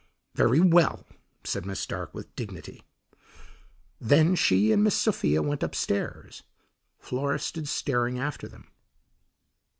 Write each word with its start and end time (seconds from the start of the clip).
"Very 0.33 0.59
well," 0.59 1.05
said 1.43 1.63
Miss 1.63 1.79
Stark 1.79 2.11
with 2.15 2.35
dignity. 2.35 2.81
Then 3.99 4.33
she 4.33 4.71
and 4.71 4.83
Miss 4.83 4.95
Sophia 4.95 5.43
went 5.43 5.61
upstairs. 5.61 6.41
Flora 6.97 7.37
stood 7.37 7.67
staring 7.67 8.17
after 8.17 8.47
them. 8.47 8.71